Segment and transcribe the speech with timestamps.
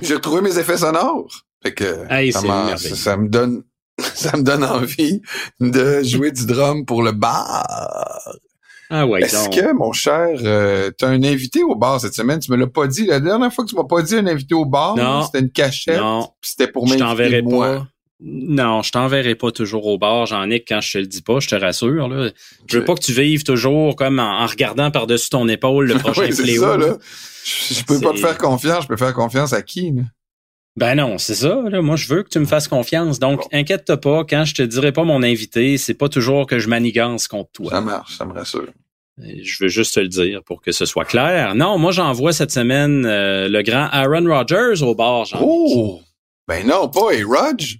[0.00, 1.28] J'ai retrouvé mes effets sonores.
[1.62, 2.40] Fait que Hey, ça,
[3.16, 3.62] me donne
[3.98, 5.22] ça me donne envie
[5.60, 7.64] de jouer du drum pour le bar.
[8.94, 12.40] Ah ouais, Est-ce que, mon cher, euh, t'as un invité au bar cette semaine?
[12.40, 13.06] Tu me l'as pas dit.
[13.06, 15.98] La dernière fois que tu m'as pas dit un invité au bar, c'était une cachette.
[15.98, 17.66] Non, C'était pour je m'inviter t'enverrai moi.
[17.76, 17.86] pas.
[18.24, 21.22] Non, je t'enverrai pas toujours au bar, j'en ai que quand je te le dis
[21.22, 22.08] pas, je te rassure.
[22.08, 22.30] Là.
[22.68, 25.94] Je veux pas que tu vives toujours comme en, en regardant par-dessus ton épaule le
[25.98, 26.62] prochain Oui, fléau.
[26.62, 26.86] ça, là.
[26.86, 26.96] là.
[27.44, 28.84] Je, je peux pas te faire confiance.
[28.84, 30.02] Je peux faire confiance à qui, là?
[30.76, 31.60] Ben non, c'est ça.
[31.68, 31.82] Là.
[31.82, 33.18] Moi, je veux que tu me fasses confiance.
[33.18, 33.48] Donc, Bon.
[33.52, 34.24] inquiète-toi pas.
[34.24, 37.70] Quand je te dirai pas mon invité, c'est pas toujours que je manigance contre toi.
[37.70, 38.68] Ça marche, ça me rassure.
[39.18, 41.54] Je veux juste te le dire pour que ce soit clair.
[41.54, 45.26] Non, moi, j'envoie cette semaine euh, le grand Aaron Rodgers au bar.
[45.26, 45.46] Jean-Nic.
[45.46, 46.00] Oh!
[46.48, 47.22] Ben non, pas A.
[47.26, 47.76] Rudge.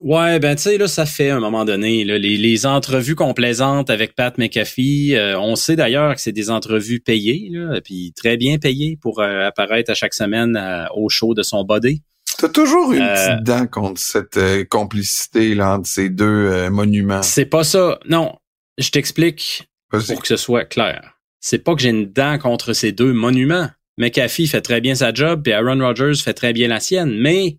[0.00, 3.14] Ouais, ben tu sais, là, ça fait à un moment donné, là, les, les entrevues
[3.14, 5.14] complaisantes avec Pat McAfee.
[5.16, 9.20] euh, on sait d'ailleurs que c'est des entrevues payées, là, puis très bien payées pour
[9.20, 12.02] euh, apparaître à chaque semaine à- au show de son body.
[12.38, 16.68] T'as toujours une Euh, petite dent contre cette euh, complicité là, entre ces deux euh,
[16.70, 17.22] monuments.
[17.22, 17.98] C'est pas ça.
[18.06, 18.34] Non,
[18.76, 21.14] je t'explique pour que ce soit clair.
[21.40, 23.68] C'est pas que j'ai une dent contre ces deux monuments.
[23.96, 27.56] McAfee fait très bien sa job, puis Aaron Rodgers fait très bien la sienne, mais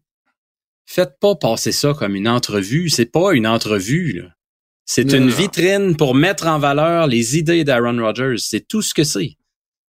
[0.87, 2.89] faites pas passer ça comme une entrevue.
[2.89, 4.29] C'est pas une entrevue, là.
[4.89, 8.37] C'est une vitrine pour mettre en valeur les idées d'Aaron Rodgers.
[8.37, 9.35] C'est tout ce que c'est.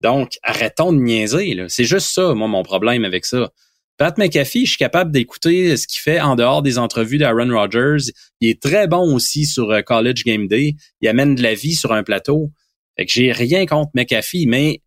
[0.00, 1.68] Donc, arrêtons de niaiser, là.
[1.68, 3.50] C'est juste ça, moi, mon problème avec ça.
[3.98, 8.10] Pat McAfee, je suis capable d'écouter ce qu'il fait en dehors des entrevues d'Aaron Rodgers.
[8.40, 10.76] Il est très bon aussi sur euh, College Game Day.
[11.02, 12.50] Il amène de la vie sur un plateau.
[12.98, 14.82] Fait que j'ai rien contre McAfee, mais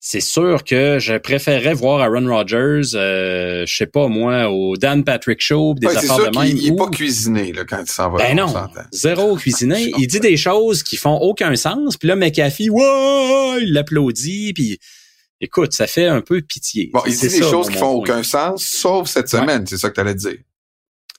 [0.00, 5.02] c'est sûr que je préférerais voir Aaron Rodgers, euh, je sais pas moi, au Dan
[5.04, 6.56] Patrick Show, des Ouais, affaires sûr de même.
[6.56, 8.18] il est pas cuisiné là, quand il s'en va.
[8.18, 9.92] ben on non, zéro cuisiné.
[9.98, 14.78] Il dit des choses qui font aucun sens, puis là McAfee, ouais, il l'applaudit, puis
[15.40, 16.90] écoute, ça fait un peu pitié.
[16.92, 18.14] Bon, il dit des ça, choses qui font point.
[18.14, 19.40] aucun sens, sauf cette Ouais.
[19.40, 20.36] semaine, c'est ça que t'allais dire.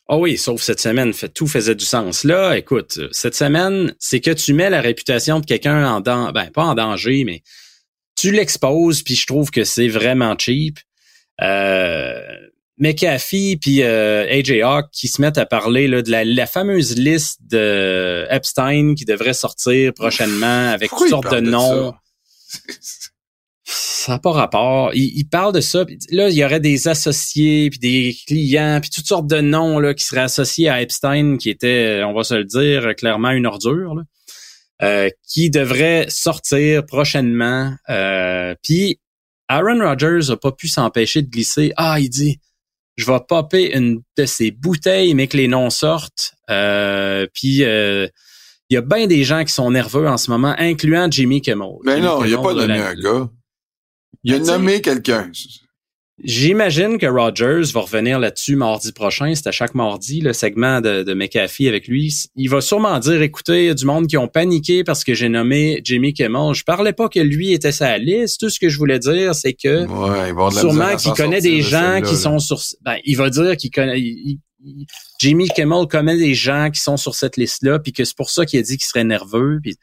[0.08, 2.24] Ah oui, sauf cette semaine, fait, tout faisait du sens.
[2.24, 6.50] Là, écoute, cette semaine, c'est que tu mets la réputation de quelqu'un en danger, ben
[6.50, 7.44] pas en danger, mais
[8.20, 10.80] tu l'exposes, puis je trouve que c'est vraiment cheap.
[11.42, 12.22] Euh,
[12.78, 16.98] McAfee puis euh, AJ Hawk qui se mettent à parler là, de la, la fameuse
[16.98, 21.94] liste de Epstein qui devrait sortir prochainement avec Pourquoi toutes sortes de noms.
[21.94, 23.10] ça?
[23.72, 24.92] Ça n'a pas rapport.
[24.96, 25.86] Il, il parle de ça.
[26.10, 29.94] Là, il y aurait des associés, puis des clients, puis toutes sortes de noms là,
[29.94, 33.94] qui seraient associés à Epstein, qui était, on va se le dire, clairement une ordure,
[33.94, 34.04] là,
[34.82, 37.76] euh, qui devrait sortir prochainement.
[37.90, 39.00] Euh, puis
[39.48, 41.74] Aaron Rodgers a pas pu s'empêcher de glisser.
[41.76, 42.40] Ah, il dit,
[42.98, 46.34] je vais popper une de ces bouteilles, mais que les noms sortent.
[46.50, 48.08] Euh, puis euh,
[48.70, 51.70] il y a bien des gens qui sont nerveux en ce moment, incluant Jimmy Kimmel.
[51.84, 53.30] Ben Jimmy non, il a Kimmel, pas nommé la- un gars.
[54.24, 55.32] Il a Ben, nommé quelqu'un.
[56.24, 59.34] J'imagine que Rogers va revenir là-dessus mardi prochain.
[59.36, 62.14] C'est à chaque mardi, le segment de, de McAfee avec lui.
[62.36, 65.14] Il va sûrement dire, écoutez, il y a du monde qui ont paniqué parce que
[65.14, 66.54] j'ai nommé Jimmy Kimmel.
[66.54, 68.40] Je parlais pas que lui était sa liste.
[68.40, 72.02] Tout ce que je voulais dire, c'est que Ouais, sûrement qu'il connaît des de gens
[72.04, 72.18] qui là.
[72.20, 72.60] sont sur...
[72.82, 74.00] Ben, il va dire qu'il connaît...
[74.00, 74.86] il- il-
[75.22, 78.46] Jimmy Kimmel connaît des gens qui sont sur cette liste-là, puis que c'est pour ça
[78.46, 79.60] qu'il a dit qu'il serait nerveux.
[79.64, 79.78] Puis...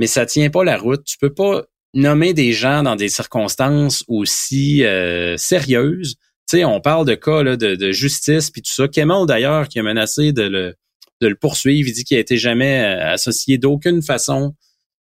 [0.00, 1.04] Mais ça tient pas la route.
[1.04, 1.62] Tu peux pas
[1.94, 6.16] nommer des gens dans des circonstances aussi euh, sérieuses.
[6.48, 8.88] Tu sais, on parle de cas là, de, de justice puis tout ça.
[8.88, 10.74] Kimmel, d'ailleurs, qui a menacé de le,
[11.20, 14.54] de le poursuivre, il dit qu'il a été jamais euh, associé d'aucune façon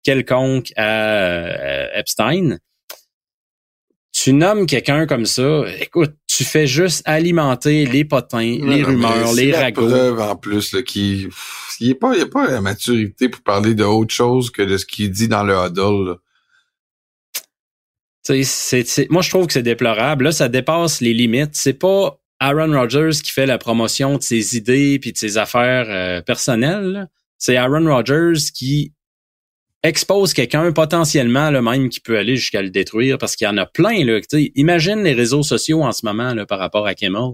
[0.03, 2.57] quelconque à euh, Epstein.
[4.11, 9.33] Tu nommes quelqu'un comme ça, écoute, tu fais juste alimenter les potins, les Non, rumeurs,
[9.33, 9.87] les la ragots.
[9.87, 11.27] preuve en plus là, qui
[11.81, 14.77] il est pas il a pas la maturité pour parler de autre chose que de
[14.77, 16.05] ce qu'il dit dans le huddle.
[16.11, 16.15] là.
[18.29, 20.25] Moi, je trouve que c'est déplorable.
[20.25, 21.51] Là, ça dépasse les limites.
[21.55, 25.85] C'est pas Aaron Rodgers qui fait la promotion de ses idées puis de ses affaires
[25.89, 27.07] euh, personnelles.
[27.37, 28.93] C'est Aaron Rodgers qui
[29.83, 33.57] expose quelqu'un potentiellement le même qui peut aller jusqu'à le détruire parce qu'il y en
[33.57, 34.03] a plein.
[34.03, 37.33] Là, Tu sais, imagine les réseaux sociaux en ce moment là, par rapport à Kimmel.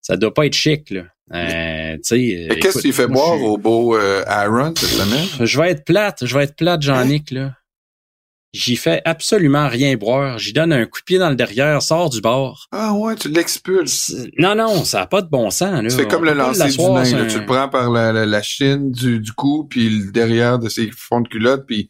[0.00, 0.90] Ça doit pas être chic.
[0.90, 1.02] Là.
[1.34, 1.96] Euh,
[2.60, 5.46] Qu'est-ce que tu fait moi, boire je- au beau euh, Aaron cette semaine?
[5.46, 7.54] je vais être plate, je vais être plate, Jean-Nic, là.
[8.54, 10.38] J'y fais absolument rien boire.
[10.38, 12.66] J'y donne un coup de pied dans le derrière, sors du bord.
[12.70, 14.12] Ah ouais, tu l'expulses.
[14.14, 15.82] C'est- Non, non, ça n'a pas de bon sens.
[15.82, 15.88] Là.
[15.88, 17.02] Fais comme le lancer du nain.
[17.18, 17.26] là.
[17.26, 20.68] Tu le prends par la, la, la chine du, du cou, puis le derrière de
[20.68, 21.88] ses fonds de culotte, puis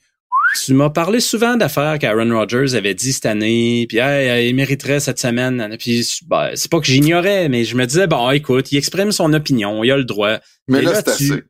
[0.65, 4.55] Tu m'as parlé souvent d'affaires qu'Aaron Rodgers avait dit cette année, puis hey, hey, il
[4.55, 5.77] mériterait cette semaine.
[5.81, 9.33] Puis ben, c'est pas que j'ignorais, mais je me disais bon, écoute, il exprime son
[9.33, 10.39] opinion, il a le droit.
[10.69, 11.43] mais Et là, là, c'est tu- assez.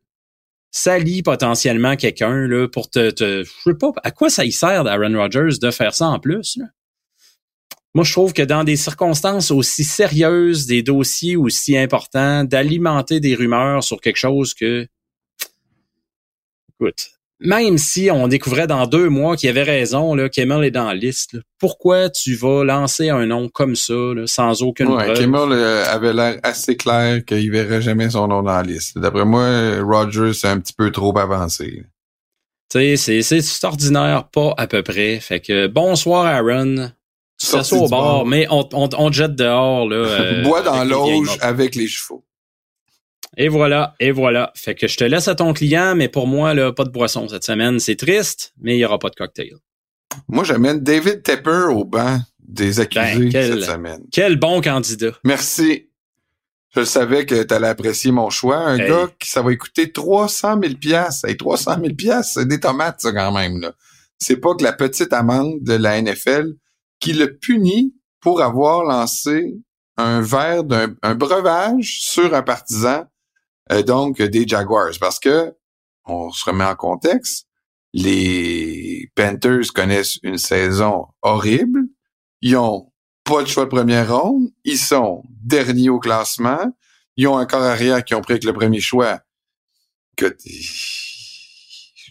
[0.72, 4.82] Salit potentiellement quelqu'un là pour te, te, je sais pas à quoi ça y sert
[4.82, 6.56] d'Aaron Rodgers de faire ça en plus.
[6.56, 6.64] Là?
[7.94, 13.34] Moi, je trouve que dans des circonstances aussi sérieuses, des dossiers aussi importants, d'alimenter des
[13.34, 14.88] rumeurs sur quelque chose que,
[16.70, 17.10] écoute,
[17.44, 20.94] même si on découvrait dans deux mois qu'il avait raison, là, Kimmel est dans la
[20.94, 23.94] liste, pourquoi tu vas lancer un nom comme ça,
[24.26, 25.52] sans aucune ouais, preuve?
[25.52, 28.98] Euh, avait l'air assez clair qu'il verrait jamais son nom dans la liste.
[28.98, 31.84] D'après moi, Rogers, c'est un petit peu trop avancé.
[32.70, 35.20] Tu sais, c'est ordinaire, pas à peu près.
[35.20, 36.90] Fait que bonsoir, Aaron.
[37.38, 39.88] Tu t'assois au bord, mais on, on, on, te jette dehors.
[39.88, 42.24] Là, euh, Bois dans l'auge avec les chevaux.
[43.36, 44.52] Et voilà, et voilà.
[44.54, 47.28] Fait que je te laisse à ton client, mais pour moi, là, pas de boisson
[47.28, 47.80] cette semaine.
[47.80, 49.54] C'est triste, mais il n'y aura pas de cocktail.
[50.28, 54.02] Moi, j'amène David Tepper au banc des accusés ben, quel, cette semaine.
[54.12, 55.12] Quel bon candidat.
[55.24, 55.88] Merci.
[56.74, 58.58] Je savais que tu allais apprécier mon choix.
[58.58, 58.88] Un hey.
[58.88, 61.24] gars qui, ça va coûter 300 000 pièces.
[61.24, 63.72] Hey, 300 000 pièces, c'est des tomates, ça, quand même, là.
[64.18, 66.54] C'est pas que la petite amende de la NFL
[67.00, 69.54] qui le punit pour avoir lancé
[69.96, 73.04] un verre d'un un breuvage sur un partisan
[73.72, 74.92] euh, donc des Jaguars.
[75.00, 75.54] Parce que
[76.04, 77.46] on se remet en contexte
[77.92, 81.80] les Panthers connaissent une saison horrible.
[82.40, 82.92] Ils ont
[83.24, 84.48] pas de choix de première ronde.
[84.64, 86.72] Ils sont derniers au classement.
[87.16, 89.20] Ils ont un corps arrière qui ont pris avec le premier choix.
[90.16, 90.36] Que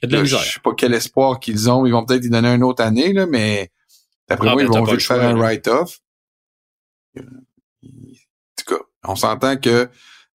[0.03, 1.85] Là, je sais pas quel espoir qu'ils ont.
[1.85, 3.71] Ils vont peut-être y donner une autre année là mais
[4.27, 5.99] D'après ah, moi, ils vont juste faire un write-off.
[7.17, 7.21] En
[8.55, 9.89] tout cas, on s'entend que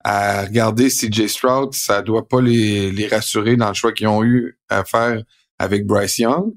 [0.04, 4.22] à regarder CJ Stroud, ça doit pas les, les rassurer dans le choix qu'ils ont
[4.22, 5.22] eu à faire
[5.58, 6.52] avec Bryce Young.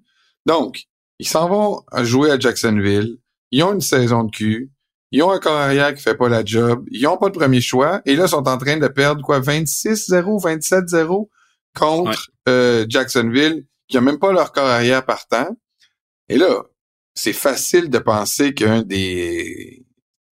[0.46, 0.84] Donc,
[1.20, 3.18] ils s'en vont jouer à Jacksonville.
[3.52, 4.72] Ils ont une saison de cul.
[5.12, 6.86] Ils ont un corps arrière qui fait pas la job.
[6.92, 8.02] Ils ont pas de premier choix.
[8.06, 11.30] Et là, ils sont en train de perdre quoi, 26-0, 27-0
[11.74, 12.52] contre ouais.
[12.52, 15.48] euh, Jacksonville, qui a même pas leur corps arrière partant.
[16.28, 16.64] Et là,
[17.16, 19.86] c'est facile de penser qu'un des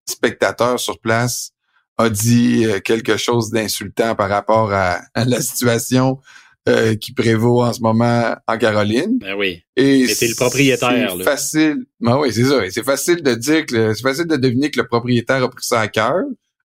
[0.05, 1.51] spectateurs sur place
[1.97, 6.19] a dit euh, quelque chose d'insultant par rapport à, à la situation
[6.67, 9.19] euh, qui prévaut en ce moment en Caroline.
[9.19, 9.63] Ben oui.
[9.75, 11.13] Et c'est le propriétaire.
[11.17, 11.85] C'est facile.
[11.99, 12.59] Ben oui, c'est ça.
[12.71, 15.79] C'est facile de dire que c'est facile de deviner que le propriétaire a pris ça
[15.81, 16.23] à cœur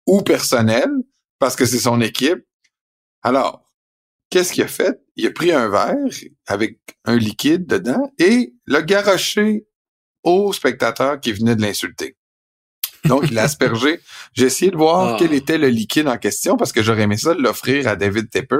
[0.07, 0.89] ou personnel
[1.37, 2.43] parce que c'est son équipe.
[3.21, 3.71] Alors,
[4.29, 4.99] qu'est-ce qu'il a fait?
[5.15, 5.95] Il a pris un verre
[6.47, 9.67] avec un liquide dedans et l'a garoché
[10.23, 12.17] au spectateur qui venait de l'insulter.
[13.05, 13.99] Donc, il a aspergé.
[14.33, 15.15] J'ai essayé de voir ah.
[15.19, 18.29] quel était le liquide en question parce que j'aurais aimé ça de l'offrir à David
[18.29, 18.57] Tepper,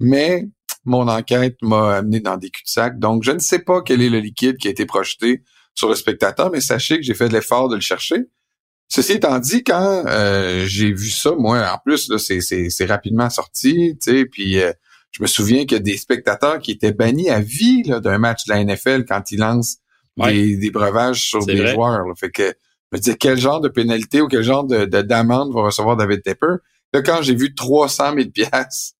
[0.00, 0.48] mais
[0.84, 2.98] mon enquête m'a amené dans des cul-de-sac.
[2.98, 5.42] Donc, je ne sais pas quel est le liquide qui a été projeté
[5.74, 8.24] sur le spectateur, mais sachez que j'ai fait l'effort de le chercher.
[8.88, 14.10] Ceci étant dit, quand euh, j'ai vu ça, moi, en plus, c'est rapidement sorti, tu
[14.10, 14.72] sais, puis euh,
[15.10, 18.46] je me souviens qu'il y a des spectateurs qui étaient bannis à vie d'un match
[18.46, 19.76] de la NFL quand ils lancent
[20.16, 20.32] ouais.
[20.32, 21.74] des, des, breuvages sur des vrai.
[21.74, 22.06] joueurs.
[22.06, 22.14] Là.
[22.18, 22.54] Fait que
[22.92, 26.56] me disais quel genre de pénalité ou quel genre de d'amende va recevoir David Tepper?
[26.92, 28.94] Là, quand j'ai vu 300 000 pièces,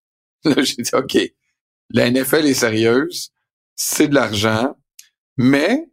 [0.44, 1.18] là, j'ai dit OK,
[1.90, 3.30] la NFL est sérieuse,
[3.74, 4.76] c'est de l'argent,
[5.36, 5.88] mais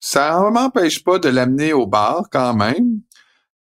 [0.00, 3.00] ça ne m'empêche pas de l'amener au bar quand même.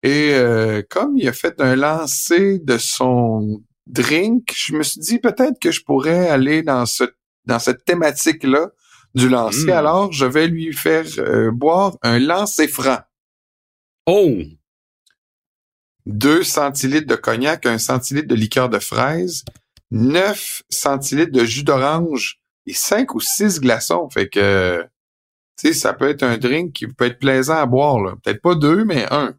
[0.03, 5.19] Et euh, comme il a fait un lancer de son drink, je me suis dit
[5.19, 7.05] peut-être que je pourrais aller dans ce
[7.47, 8.69] dans cette thématique là
[9.15, 9.67] du lancer.
[9.67, 9.71] Mmh.
[9.71, 12.99] Alors, je vais lui faire euh, boire un lancer franc.
[14.11, 14.33] Oh!
[16.07, 19.45] 2 centilitres de cognac, 1 centilitre de liqueur de fraise,
[19.91, 24.09] 9 centilitres de jus d'orange et 5 ou 6 glaçons.
[24.09, 24.83] Fait que,
[25.59, 28.01] tu sais, ça peut être un drink qui peut être plaisant à boire.
[28.01, 28.15] là.
[28.23, 29.35] Peut-être pas deux, mais un.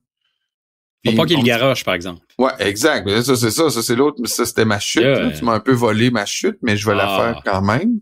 [1.05, 2.21] Faut pas qu'il garoche, par exemple.
[2.37, 3.05] Ouais, exact.
[3.05, 3.69] Mais ça, c'est ça.
[3.69, 4.23] Ça, c'est l'autre.
[4.27, 5.01] Ça, c'était ma chute.
[5.01, 5.31] Yeah.
[5.31, 7.05] Tu m'as un peu volé ma chute, mais je vais ah.
[7.05, 7.99] la faire quand même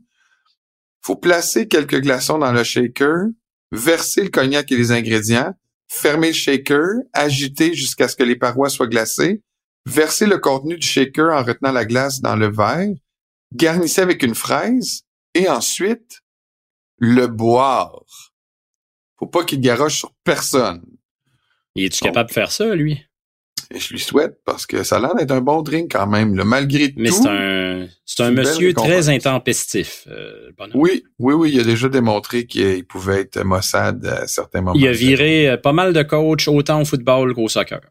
[1.07, 3.27] faut placer quelques glaçons dans le shaker,
[3.71, 5.53] verser le cognac et les ingrédients,
[5.87, 9.41] fermer le shaker, agiter jusqu'à ce que les parois soient glacées,
[9.85, 12.93] verser le contenu du shaker en retenant la glace dans le verre,
[13.53, 15.03] garnissez avec une fraise
[15.33, 16.21] et ensuite
[16.97, 18.03] le boire.
[19.17, 20.83] Faut pas qu'il garoche sur personne.
[21.75, 23.03] Et es-tu capable de faire ça, lui?
[23.69, 26.35] Et je lui souhaite parce que ça a l'air d'être un bon drink quand même,
[26.35, 27.17] là, malgré Mais tout.
[27.17, 30.07] Mais c'est un, c'est un monsieur très intempestif.
[30.09, 34.79] Euh, oui, oui, oui, il a déjà démontré qu'il pouvait être Mossad à certains moments.
[34.79, 37.81] Il a viré euh, pas mal de coachs autant au football qu'au soccer.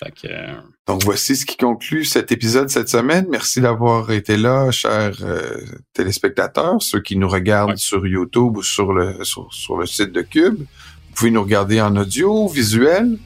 [0.00, 0.28] Que...
[0.28, 0.54] Euh,
[0.86, 3.26] Donc voici ce qui conclut cet épisode cette semaine.
[3.30, 5.60] Merci d'avoir été là, chers euh,
[5.92, 7.76] téléspectateurs, ceux qui nous regardent ouais.
[7.76, 10.58] sur YouTube ou sur le sur, sur le site de Cube.
[10.58, 13.18] Vous pouvez nous regarder en audio, visuel.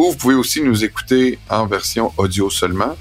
[0.00, 2.96] Ou vous pouvez aussi nous écouter en version audio seulement.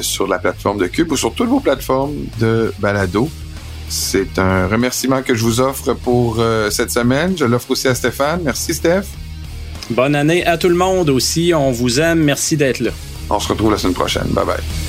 [0.00, 3.28] sur la plateforme de Cube ou sur toutes vos plateformes de balado.
[3.88, 7.36] C'est un remerciement que je vous offre pour cette semaine.
[7.36, 8.42] Je l'offre aussi à Stéphane.
[8.44, 9.06] Merci, Steph.
[9.90, 11.52] Bonne année à tout le monde aussi.
[11.52, 12.20] On vous aime.
[12.20, 12.92] Merci d'être là.
[13.28, 14.28] On se retrouve la semaine prochaine.
[14.28, 14.81] Bye bye.